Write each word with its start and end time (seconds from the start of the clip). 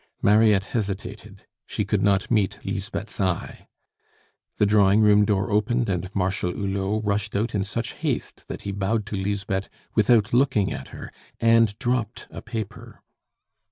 Mariette 0.19 0.65
hesitated; 0.65 1.45
she 1.67 1.85
could 1.85 2.01
not 2.01 2.31
meet 2.31 2.57
Lisbeth's 2.65 3.19
eye. 3.21 3.67
The 4.57 4.65
drawing 4.65 5.01
room 5.01 5.25
door 5.25 5.51
opened, 5.51 5.89
and 5.89 6.09
Marshal 6.15 6.51
Hulot 6.53 7.05
rushed 7.05 7.35
out 7.35 7.53
in 7.53 7.63
such 7.63 7.93
haste 7.93 8.45
that 8.47 8.63
he 8.63 8.71
bowed 8.71 9.05
to 9.05 9.15
Lisbeth 9.15 9.69
without 9.93 10.33
looking 10.33 10.73
at 10.73 10.87
her, 10.87 11.13
and 11.39 11.77
dropped 11.77 12.25
a 12.31 12.41
paper. 12.41 13.03